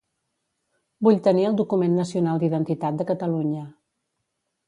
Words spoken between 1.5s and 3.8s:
Document Nacional d'Identitat de Catalunya